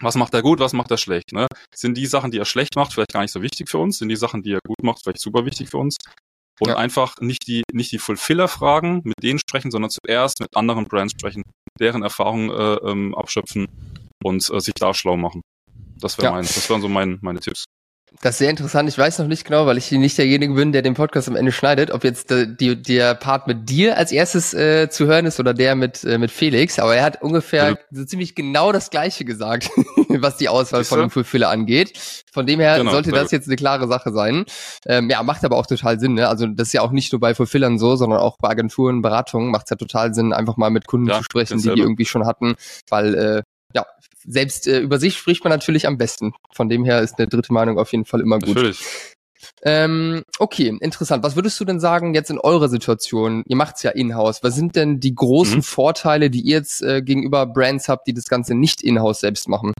[0.00, 1.32] Was macht er gut, was macht er schlecht?
[1.32, 1.46] Ne?
[1.74, 3.98] Sind die Sachen, die er schlecht macht, vielleicht gar nicht so wichtig für uns?
[3.98, 5.96] Sind die Sachen, die er gut macht, vielleicht super wichtig für uns?
[6.60, 6.76] Und ja.
[6.76, 11.12] einfach nicht die, nicht die Fulfiller fragen, mit denen sprechen, sondern zuerst mit anderen Brands
[11.12, 11.44] sprechen,
[11.78, 13.66] deren Erfahrungen äh, ähm, abschöpfen
[14.24, 15.42] und äh, sich da schlau machen.
[16.00, 16.30] Das, wär ja.
[16.32, 17.64] mein, das wären so mein, meine Tipps.
[18.22, 18.88] Das ist sehr interessant.
[18.88, 21.52] Ich weiß noch nicht genau, weil ich nicht derjenige bin, der den Podcast am Ende
[21.52, 25.38] schneidet, ob jetzt der, die, der Part mit dir als erstes äh, zu hören ist
[25.38, 26.78] oder der mit, äh, mit Felix.
[26.78, 27.76] Aber er hat ungefähr ja.
[27.90, 29.70] so ziemlich genau das Gleiche gesagt,
[30.08, 31.98] was die Auswahl von einem Fulfiller angeht.
[32.32, 33.32] Von dem her genau, sollte das gut.
[33.32, 34.46] jetzt eine klare Sache sein.
[34.86, 36.14] Ähm, ja, macht aber auch total Sinn.
[36.14, 36.28] Ne?
[36.28, 39.50] Also das ist ja auch nicht nur bei Fulfillern so, sondern auch bei Agenturen, Beratungen
[39.50, 42.06] macht es ja total Sinn, einfach mal mit Kunden ja, zu sprechen, die die irgendwie
[42.06, 42.54] schon hatten,
[42.88, 43.42] weil äh,
[43.74, 43.86] ja,
[44.26, 46.32] selbst äh, über sich spricht man natürlich am besten.
[46.52, 48.56] Von dem her ist eine dritte Meinung auf jeden Fall immer gut.
[48.56, 48.84] Natürlich.
[49.62, 51.22] Ähm, okay, interessant.
[51.24, 53.44] Was würdest du denn sagen jetzt in eurer Situation?
[53.46, 54.42] Ihr macht's ja in-house.
[54.42, 55.62] Was sind denn die großen mhm.
[55.62, 59.74] Vorteile, die ihr jetzt äh, gegenüber Brands habt, die das Ganze nicht in-house selbst machen?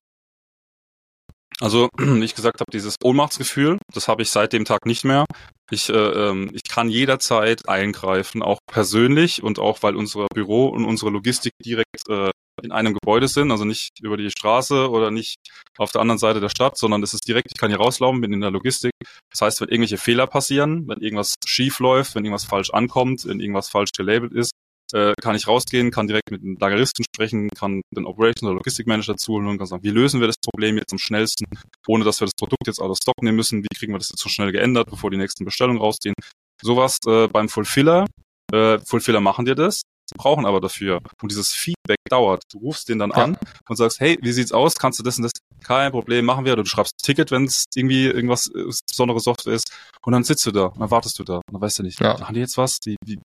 [1.60, 5.24] Also, wie ich gesagt habe, dieses Ohnmachtsgefühl, das habe ich seit dem Tag nicht mehr.
[5.70, 10.84] Ich, äh, ähm, ich kann jederzeit eingreifen, auch persönlich und auch weil unser Büro und
[10.84, 12.30] unsere Logistik direkt äh,
[12.62, 15.36] in einem Gebäude sind, also nicht über die Straße oder nicht
[15.76, 18.32] auf der anderen Seite der Stadt, sondern es ist direkt, ich kann hier rauslaufen, bin
[18.32, 18.92] in der Logistik.
[19.30, 23.40] Das heißt, wenn irgendwelche Fehler passieren, wenn irgendwas schief läuft, wenn irgendwas falsch ankommt, wenn
[23.40, 24.52] irgendwas falsch gelabelt ist,
[24.92, 29.16] äh, kann ich rausgehen, kann direkt mit einem Lageristen sprechen, kann den Operation oder Logistikmanager
[29.16, 31.46] zuholen und kann sagen, wie lösen wir das Problem jetzt am schnellsten,
[31.86, 34.10] ohne dass wir das Produkt jetzt out of stock nehmen müssen, wie kriegen wir das
[34.10, 36.14] jetzt so schnell geändert, bevor die nächsten Bestellungen rausgehen.
[36.62, 38.06] Sowas äh, beim Fulfiller.
[38.52, 39.82] Äh, Fulfiller machen dir das,
[40.16, 41.00] brauchen aber dafür.
[41.20, 42.42] Und dieses Feedback dauert.
[42.50, 43.16] Du rufst den dann ja.
[43.16, 44.76] an und sagst, hey, wie sieht's aus?
[44.76, 45.32] Kannst du das und das?
[45.64, 46.54] Kein Problem, machen wir.
[46.54, 49.70] Oder du schreibst ein Ticket, wenn es irgendwie irgendwas äh, besondere Software ist.
[50.02, 51.36] Und dann sitzt du da und dann wartest du da.
[51.36, 52.16] Und dann weißt du nicht, ja.
[52.18, 52.78] machen die jetzt was?
[52.78, 53.18] Die, die,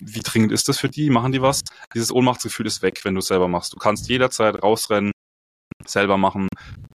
[0.00, 1.10] wie dringend ist das für die?
[1.10, 1.62] Machen die was?
[1.94, 3.72] Dieses Ohnmachtsgefühl ist weg, wenn du es selber machst.
[3.72, 5.12] Du kannst jederzeit rausrennen,
[5.86, 6.48] selber machen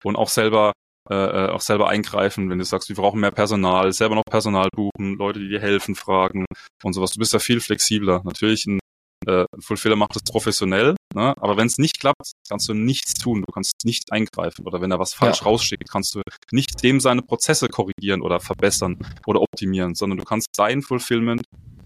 [0.02, 0.72] und auch selber
[1.10, 4.68] äh, äh, auch selber eingreifen, wenn du sagst, wir brauchen mehr Personal, selber noch Personal
[4.74, 6.46] buchen, Leute, die dir helfen, fragen
[6.82, 7.10] und sowas.
[7.10, 8.22] Du bist ja viel flexibler.
[8.24, 8.80] Natürlich ein
[9.26, 11.34] äh, Fulfiller macht es professionell, ne?
[11.38, 14.90] aber wenn es nicht klappt, kannst du nichts tun, du kannst nicht eingreifen oder wenn
[14.90, 15.44] er was falsch ja.
[15.44, 20.48] rausschickt, kannst du nicht dem seine Prozesse korrigieren oder verbessern oder optimieren, sondern du kannst
[20.56, 21.42] dein Fulfillment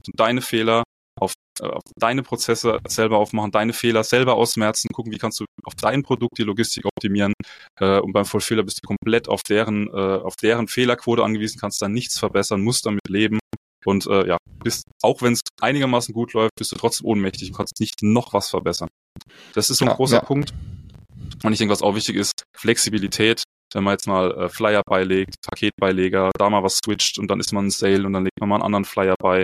[0.06, 0.84] und deine Fehler
[1.20, 5.44] auf, äh, auf deine Prozesse selber aufmachen, deine Fehler selber ausmerzen, gucken, wie kannst du
[5.64, 7.32] auf dein Produkt die Logistik optimieren.
[7.80, 11.82] Äh, und beim Fulfiller bist du komplett auf deren, äh, auf deren Fehlerquote angewiesen, kannst
[11.82, 13.38] da nichts verbessern, musst damit leben.
[13.84, 17.56] Und äh, ja, bist, auch wenn es einigermaßen gut läuft, bist du trotzdem ohnmächtig und
[17.56, 18.88] kannst nicht noch was verbessern.
[19.54, 20.22] Das ist so ein ja, großer ja.
[20.24, 20.52] Punkt.
[21.42, 25.36] Und ich denke, was auch wichtig ist, Flexibilität wenn man jetzt mal äh, Flyer beilegt,
[25.42, 28.48] Paketbeileger, da mal was switcht und dann ist man ein Sale und dann legt man
[28.48, 29.42] mal einen anderen Flyer bei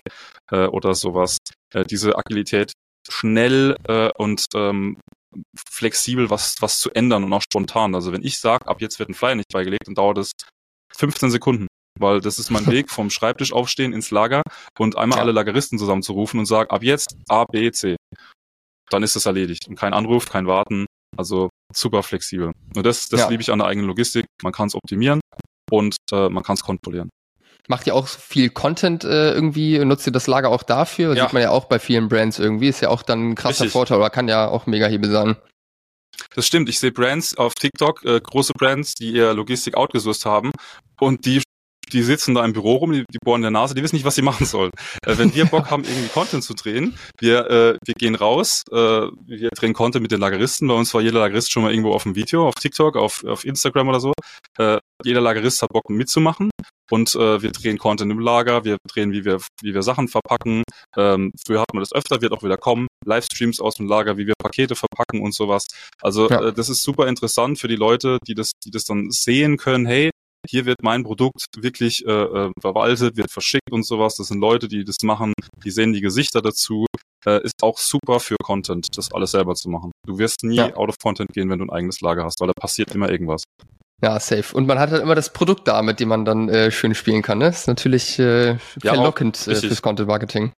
[0.51, 1.39] äh, oder sowas.
[1.75, 2.73] Äh, diese Agilität
[3.09, 4.99] schnell äh, und ähm,
[5.69, 7.95] flexibel was, was zu ändern und auch spontan.
[7.95, 10.33] Also wenn ich sage, ab jetzt wird ein Flyer nicht beigelegt, dann dauert es
[10.97, 11.67] 15 Sekunden.
[11.99, 14.43] Weil das ist mein Weg vom Schreibtisch aufstehen ins Lager
[14.79, 15.23] und einmal ja.
[15.23, 17.97] alle Lageristen zusammenzurufen und sagen, ab jetzt A, B, C.
[18.91, 19.69] Dann ist es erledigt.
[19.69, 20.87] Und kein Anruf, kein Warten.
[21.17, 22.53] Also super flexibel.
[22.75, 23.29] Und das, das ja.
[23.29, 24.27] liebe ich an der eigenen Logistik.
[24.43, 25.21] Man kann es optimieren
[25.71, 27.09] und äh, man kann es kontrollieren.
[27.67, 29.79] Macht ihr auch viel Content äh, irgendwie?
[29.85, 31.15] Nutzt ihr das Lager auch dafür?
[31.15, 31.25] Ja.
[31.25, 32.69] Sieht man ja auch bei vielen Brands irgendwie.
[32.69, 33.73] Ist ja auch dann ein krasser Richtig.
[33.73, 35.37] Vorteil oder kann ja auch mega Hebel sein.
[36.35, 36.69] Das stimmt.
[36.69, 40.53] Ich sehe Brands auf TikTok, äh, große Brands, die ihr Logistik outgesourced haben
[41.01, 41.43] und die
[41.95, 44.05] die sitzen da im Büro rum, die, die bohren in der Nase, die wissen nicht,
[44.05, 44.71] was sie machen sollen.
[45.07, 48.75] Äh, wenn wir Bock haben, irgendwie Content zu drehen, wir, äh, wir gehen raus, äh,
[48.77, 50.69] wir drehen Content mit den Lageristen.
[50.69, 53.45] Bei uns war jeder Lagerist schon mal irgendwo auf dem Video, auf TikTok, auf, auf
[53.45, 54.13] Instagram oder so.
[54.59, 56.51] Äh, jeder Lagerist hat Bock mitzumachen
[56.91, 60.63] und äh, wir drehen Content im Lager, wir drehen, wie wir, wie wir Sachen verpacken.
[60.97, 62.89] Ähm, früher hat man das öfter, wird auch wieder kommen.
[63.07, 65.67] Livestreams aus dem Lager, wie wir Pakete verpacken und sowas.
[66.03, 66.49] Also ja.
[66.49, 69.87] äh, das ist super interessant für die Leute, die das, die das dann sehen können.
[69.87, 70.11] Hey,
[70.49, 74.17] hier wird mein Produkt wirklich äh, äh, verwaltet, wird verschickt und sowas.
[74.17, 75.33] Das sind Leute, die das machen,
[75.65, 76.87] die sehen die Gesichter dazu.
[77.27, 79.93] Äh, ist auch super für Content, das alles selber zu machen.
[80.07, 80.75] Du wirst nie ja.
[80.77, 83.45] out of Content gehen, wenn du ein eigenes Lager hast, weil da passiert immer irgendwas.
[84.03, 84.55] Ja, safe.
[84.55, 87.23] Und man hat halt immer das Produkt da, mit dem man dann äh, schön spielen
[87.23, 87.39] kann.
[87.39, 87.49] Ne?
[87.49, 90.53] Ist natürlich äh, verlockend ja, äh, fürs Content Marketing.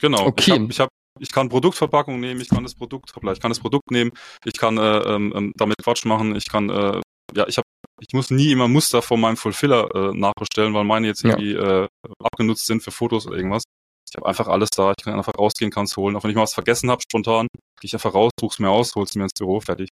[0.00, 0.26] Genau.
[0.26, 0.42] Okay.
[0.42, 0.88] Ich, hab, ich, hab,
[1.20, 4.10] ich kann Produktverpackung nehmen, ich kann das Produkt, ich kann das Produkt nehmen,
[4.44, 7.00] ich kann äh, ähm, ähm damit Quatsch machen, ich kann äh,
[7.36, 7.66] ja, ich habe
[8.00, 11.84] ich muss nie immer Muster von meinem Fulfiller äh, nachbestellen, weil meine jetzt irgendwie ja.
[11.84, 11.88] äh,
[12.22, 13.64] abgenutzt sind für Fotos oder irgendwas.
[14.08, 16.16] Ich habe einfach alles da, ich kann einfach rausgehen, kann es holen.
[16.16, 17.46] Auch wenn ich mal was vergessen habe, spontan,
[17.80, 19.90] gehe ich einfach raus, such's mir aus, hol's mir ins Büro, fertig.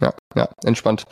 [0.00, 1.04] Ja, ja, entspannt.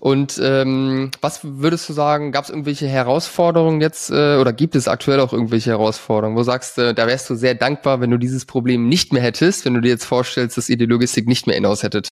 [0.00, 4.88] Und ähm, was würdest du sagen, gab es irgendwelche Herausforderungen jetzt äh, oder gibt es
[4.88, 8.44] aktuell auch irgendwelche Herausforderungen, wo sagst du, da wärst du sehr dankbar, wenn du dieses
[8.44, 11.56] Problem nicht mehr hättest, wenn du dir jetzt vorstellst, dass ihr die Logistik nicht mehr
[11.56, 12.08] in-house hättet?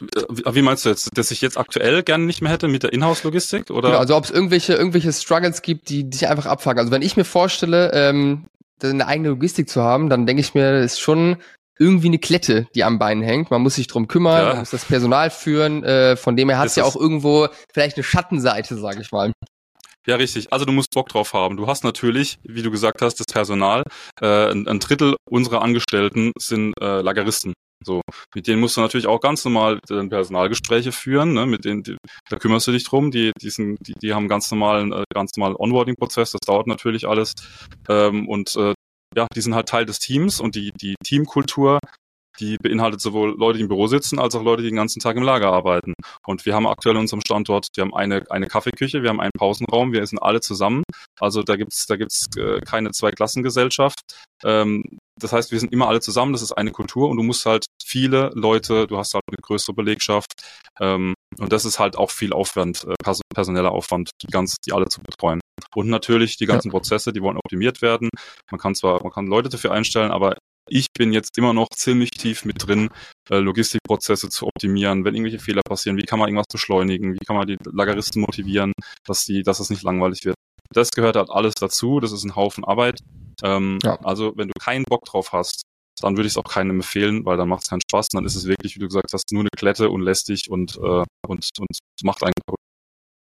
[0.00, 3.70] Wie meinst du jetzt, dass ich jetzt aktuell gerne nicht mehr hätte mit der Inhouse-Logistik?
[3.70, 3.90] Oder?
[3.90, 6.80] Genau, also ob es irgendwelche, irgendwelche Struggles gibt, die dich einfach abfangen.
[6.80, 8.46] Also wenn ich mir vorstelle, ähm,
[8.82, 11.36] eine eigene Logistik zu haben, dann denke ich mir, das ist schon
[11.78, 13.50] irgendwie eine Klette, die am Bein hängt.
[13.50, 14.48] Man muss sich drum kümmern, ja.
[14.50, 15.82] man muss das Personal führen.
[15.84, 19.32] Äh, von dem her hat es ja auch irgendwo vielleicht eine Schattenseite, sage ich mal.
[20.06, 20.52] Ja, richtig.
[20.52, 21.56] Also du musst Bock drauf haben.
[21.56, 23.84] Du hast natürlich, wie du gesagt hast, das Personal.
[24.20, 27.54] Äh, ein, ein Drittel unserer Angestellten sind äh, Lageristen.
[27.82, 28.00] So,
[28.34, 31.46] mit denen musst du natürlich auch ganz normal äh, Personalgespräche führen, ne?
[31.46, 31.96] mit denen, die,
[32.28, 35.36] da kümmerst du dich drum, die, die, sind, die, die haben ganz normalen, äh, ganz
[35.36, 37.34] normalen Onboarding-Prozess, das dauert natürlich alles.
[37.88, 38.74] Ähm, und äh,
[39.16, 41.78] ja, die sind halt Teil des Teams und die, die Teamkultur,
[42.40, 45.16] die beinhaltet sowohl Leute, die im Büro sitzen, als auch Leute, die den ganzen Tag
[45.16, 45.94] im Lager arbeiten.
[46.26, 49.32] Und wir haben aktuell in unserem Standort, wir haben eine, eine Kaffeeküche, wir haben einen
[49.36, 50.82] Pausenraum, wir sind alle zusammen.
[51.20, 54.00] Also da gibt's da gibt's äh, keine Zweiklassengesellschaft.
[54.42, 57.46] Ähm, das heißt, wir sind immer alle zusammen, das ist eine Kultur und du musst
[57.46, 60.32] halt viele Leute, du hast halt eine größere Belegschaft
[60.80, 64.86] ähm, und das ist halt auch viel Aufwand, äh, personeller Aufwand, die ganz, die alle
[64.86, 65.40] zu betreuen.
[65.74, 66.72] Und natürlich die ganzen ja.
[66.72, 68.08] Prozesse, die wollen optimiert werden.
[68.50, 70.36] Man kann zwar, man kann Leute dafür einstellen, aber
[70.68, 72.88] ich bin jetzt immer noch ziemlich tief mit drin,
[73.30, 77.36] äh, Logistikprozesse zu optimieren, wenn irgendwelche Fehler passieren, wie kann man irgendwas beschleunigen, wie kann
[77.36, 78.72] man die Lageristen motivieren,
[79.04, 80.36] dass die, dass es nicht langweilig wird.
[80.72, 83.00] Das gehört halt alles dazu, das ist ein Haufen Arbeit.
[83.42, 83.96] Ähm, ja.
[84.02, 85.62] Also wenn du keinen Bock drauf hast,
[86.00, 88.08] dann würde ich es auch keinem empfehlen, weil dann macht es keinen Spaß.
[88.08, 91.04] Dann ist es wirklich, wie du gesagt hast, nur eine Klette und lästig und, äh,
[91.26, 92.32] und, und macht einen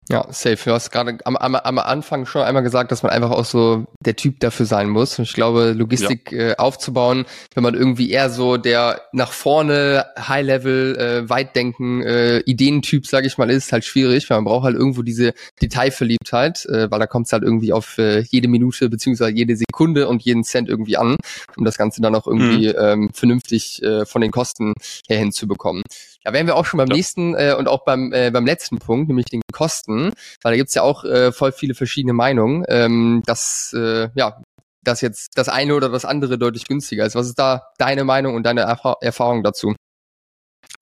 [0.10, 0.58] Ja, safe.
[0.66, 3.86] Du hast gerade am, am, am Anfang schon einmal gesagt, dass man einfach auch so
[4.04, 5.18] der Typ dafür sein muss.
[5.20, 6.50] Und ich glaube, Logistik ja.
[6.50, 13.06] äh, aufzubauen, wenn man irgendwie eher so der nach vorne, High-Level, äh, Weitdenken, äh, Ideentyp,
[13.06, 17.00] sage ich mal, ist, halt schwierig, weil man braucht halt irgendwo diese Detailverliebtheit, äh, weil
[17.00, 20.68] da kommt es halt irgendwie auf äh, jede Minute beziehungsweise jede Sekunde und jeden Cent
[20.68, 21.16] irgendwie an,
[21.56, 22.76] um das Ganze dann auch irgendwie mhm.
[22.78, 24.74] ähm, vernünftig äh, von den Kosten
[25.08, 25.84] her hinzubekommen.
[26.24, 26.96] Da wären wir auch schon beim ja.
[26.96, 30.74] nächsten äh, und auch beim, äh, beim letzten Punkt, nämlich den Kosten, weil da gibt's
[30.74, 34.42] ja auch äh, voll viele verschiedene Meinungen, ähm, dass äh, ja,
[34.84, 37.14] dass jetzt das eine oder das andere deutlich günstiger ist.
[37.14, 39.76] Was ist da deine Meinung und deine Erf Erfahrung dazu?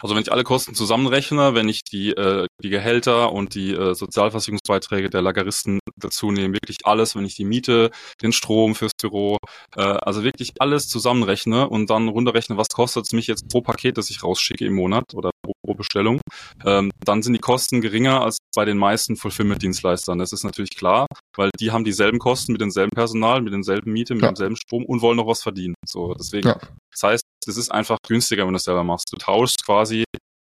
[0.01, 3.93] Also wenn ich alle Kosten zusammenrechne, wenn ich die, äh, die Gehälter und die äh,
[3.93, 9.37] Sozialversicherungsbeiträge der Lageristen dazu nehme, wirklich alles, wenn ich die Miete, den Strom fürs Büro,
[9.75, 13.97] äh, also wirklich alles zusammenrechne und dann runterrechne, was kostet es mich jetzt pro Paket,
[13.97, 16.21] das ich rausschicke im Monat oder pro, pro Bestellung,
[16.65, 20.19] ähm, dann sind die Kosten geringer als bei den meisten Fulfillment-Dienstleistern.
[20.19, 24.13] Das ist natürlich klar, weil die haben dieselben Kosten mit demselben Personal, mit denselben Miete,
[24.13, 24.29] mit ja.
[24.29, 25.75] demselben Strom und wollen noch was verdienen.
[25.85, 26.49] So, deswegen.
[26.49, 26.59] Ja.
[26.91, 29.11] Das heißt, es ist einfach günstiger, wenn du es selber machst.
[29.11, 30.03] Du tauschst quasi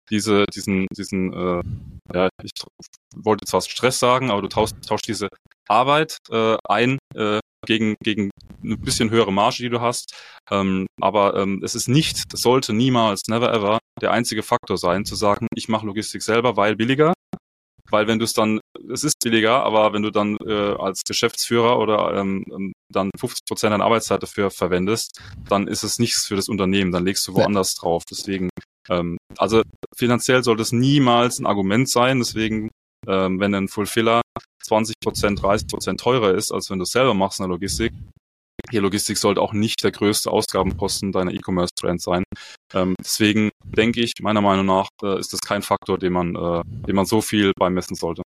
[0.10, 1.64] diese, diesen, diesen, äh,
[2.14, 2.52] ja, ich
[3.16, 5.30] wollte zwar Stress sagen, aber du tauschst, tauschst diese
[5.68, 8.30] Arbeit äh, ein äh, gegen, gegen
[8.64, 10.14] eine bisschen höhere Marge, die du hast.
[10.52, 15.06] Ähm, aber ähm, es ist nicht, das sollte niemals, never ever, der einzige Faktor sein,
[15.06, 17.14] zu sagen, ich mache Logistik selber, weil billiger.
[17.94, 18.60] Weil wenn du es dann,
[18.92, 23.46] es ist billiger, aber wenn du dann äh, als Geschäftsführer oder ähm, ähm dann 50
[23.46, 27.36] Prozent deiner Arbeitszeit dafür verwendest, dann ist es nichts für das Unternehmen, dann legst du
[27.36, 28.04] woanders drauf.
[28.10, 28.50] Deswegen,
[28.90, 29.62] ähm, also
[29.96, 32.18] finanziell sollte es niemals ein Argument sein.
[32.18, 32.70] Deswegen,
[33.08, 34.22] ähm, wenn ein Fulfiller
[34.64, 37.94] 20 Prozent, 30 Prozent teurer ist, als wenn du selber machst in der Logistik,
[38.70, 42.24] hier Logistik sollte auch nicht der größte Ausgabenposten deiner E-Commerce-Trend sein.
[42.74, 46.62] Ähm, deswegen denke ich, meiner Meinung nach, äh, ist das kein Faktor, den man, äh,
[46.66, 48.24] den man so viel beimessen sollte.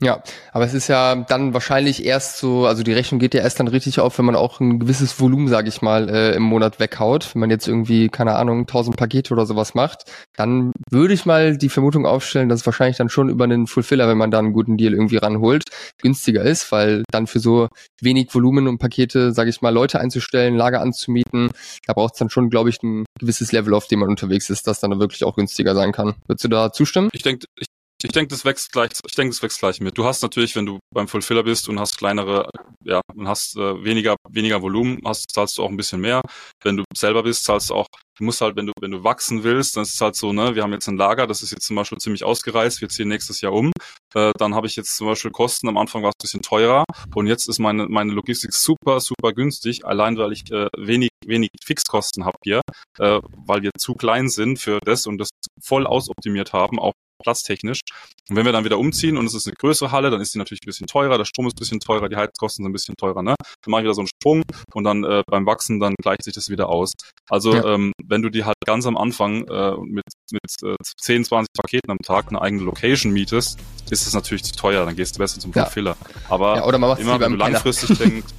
[0.00, 3.58] Ja, aber es ist ja dann wahrscheinlich erst so, also die Rechnung geht ja erst
[3.58, 6.78] dann richtig auf, wenn man auch ein gewisses Volumen, sage ich mal, äh, im Monat
[6.78, 7.34] weghaut.
[7.34, 10.04] Wenn man jetzt irgendwie, keine Ahnung, 1000 Pakete oder sowas macht,
[10.36, 14.06] dann würde ich mal die Vermutung aufstellen, dass es wahrscheinlich dann schon über einen Fulfiller,
[14.06, 15.64] wenn man da einen guten Deal irgendwie ranholt,
[16.00, 17.66] günstiger ist, weil dann für so
[18.00, 21.50] wenig Volumen und Pakete, sage ich mal, Leute einzustellen, Lager anzumieten,
[21.88, 24.68] da braucht es dann schon, glaube ich, ein gewisses Level, auf dem man unterwegs ist,
[24.68, 26.14] das dann wirklich auch günstiger sein kann.
[26.28, 27.08] Würdest du da zustimmen?
[27.12, 27.66] Ich denke, ich
[28.02, 29.98] ich denke, das wächst gleich, ich denke, das wächst gleich mit.
[29.98, 32.48] Du hast natürlich, wenn du beim Fulfiller bist und hast kleinere,
[32.84, 36.20] ja, und hast äh, weniger, weniger Volumen, hast, zahlst du auch ein bisschen mehr.
[36.62, 39.42] Wenn du selber bist, zahlst du auch, du musst halt, wenn du, wenn du wachsen
[39.42, 41.66] willst, dann ist es halt so, ne, wir haben jetzt ein Lager, das ist jetzt
[41.66, 43.72] zum Beispiel ziemlich ausgereist, wir ziehen nächstes Jahr um.
[44.14, 46.84] Äh, dann habe ich jetzt zum Beispiel Kosten, am Anfang war es ein bisschen teurer
[47.16, 51.50] und jetzt ist meine, meine Logistik super, super günstig, allein weil ich äh, wenig, wenig
[51.64, 52.60] Fixkosten habe hier,
[53.00, 55.30] äh, weil wir zu klein sind für das und das
[55.60, 57.80] voll ausoptimiert haben, auch platztechnisch.
[58.28, 60.38] Und wenn wir dann wieder umziehen und es ist eine größere Halle, dann ist die
[60.38, 62.94] natürlich ein bisschen teurer, der Strom ist ein bisschen teurer, die Heizkosten sind ein bisschen
[62.96, 63.34] teurer, ne?
[63.62, 64.42] Dann mache ich wieder so einen Sprung
[64.74, 66.92] und dann äh, beim Wachsen, dann gleicht sich das wieder aus.
[67.28, 67.74] Also ja.
[67.74, 71.90] ähm, wenn du die halt ganz am Anfang äh, mit, mit äh, 10, 20 Paketen
[71.90, 73.58] am Tag eine eigene Location mietest,
[73.90, 75.64] ist es natürlich zu teuer, dann gehst du besser zum ja.
[75.64, 75.96] Fulfiller.
[76.28, 78.32] Aber ja, oder immer, wenn du langfristig denkst,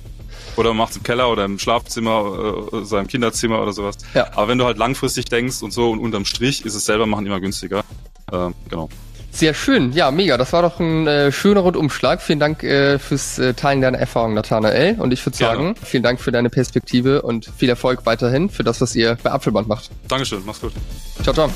[0.56, 3.98] oder macht es im Keller oder im Schlafzimmer, äh, seinem Kinderzimmer oder sowas.
[4.13, 4.28] Ja.
[4.34, 7.26] Aber wenn du halt langfristig denkst und so und unterm Strich ist es selber machen
[7.26, 7.84] immer günstiger.
[8.32, 8.89] Äh, genau.
[9.32, 10.38] Sehr schön, ja, mega.
[10.38, 12.22] Das war doch ein äh, schöner Rundumschlag.
[12.22, 15.00] Vielen Dank äh, fürs äh, Teilen deiner Erfahrungen, Nathanael.
[15.00, 18.82] Und ich würde sagen, vielen Dank für deine Perspektive und viel Erfolg weiterhin für das,
[18.82, 19.92] was ihr bei Apfelband macht.
[20.08, 20.74] Dankeschön, mach's gut.
[21.22, 21.50] Ciao, ciao.